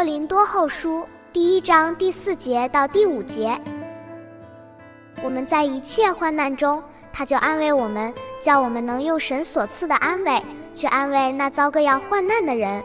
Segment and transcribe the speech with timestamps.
[0.00, 3.60] 哥林多后书第一章第四节到第五节，
[5.22, 8.10] 我们在一切患难中，他就安慰我们，
[8.42, 12.82] 叫我们能用神所赐的安慰去安慰那遭个要患难的人。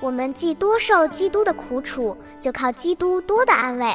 [0.00, 3.94] 我们既多受基督的苦楚，就靠基督多的安慰。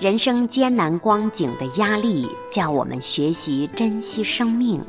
[0.00, 4.82] 人生艰难光景的压力，叫我们学习珍惜生命。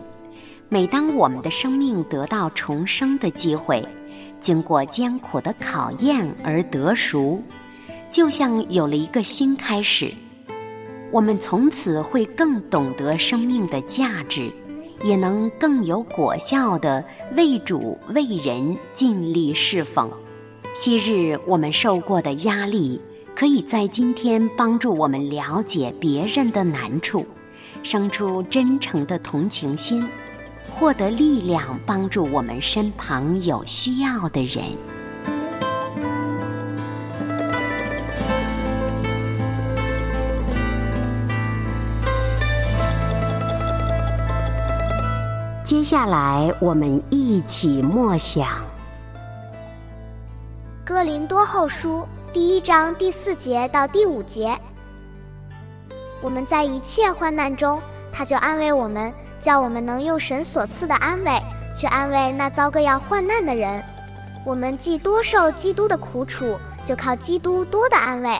[0.69, 3.85] 每当我们的生命得到重生的机会，
[4.39, 7.43] 经过艰苦的考验而得赎，
[8.07, 10.13] 就像有了一个新开始。
[11.11, 14.49] 我们从此会更懂得生命的价值，
[15.03, 17.03] 也能更有果效的
[17.35, 20.09] 为主为人尽力侍奉。
[20.73, 23.01] 昔日我们受过的压力。
[23.41, 27.25] 可以在今天帮助我们了解别人的难处，
[27.81, 30.07] 生出真诚的同情心，
[30.69, 34.63] 获得力量，帮助我们身旁有需要的人。
[45.63, 48.47] 接下来，我们一起默想
[50.85, 52.01] 《哥林多后书》。
[52.33, 54.57] 第一章第四节到第五节，
[56.21, 61.37] 我们在一切患难中，他就安慰我们，叫我们能用神所赐的安慰
[61.75, 63.83] 去安慰那遭个要患难的人。
[64.45, 68.39] 我们既多受基督的苦楚，就靠基督多的安慰。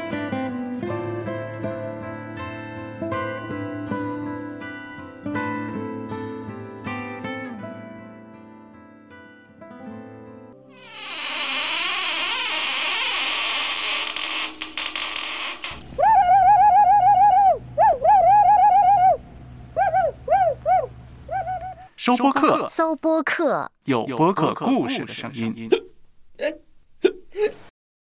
[22.03, 25.69] 收播客，搜播客，有播客故事的声音。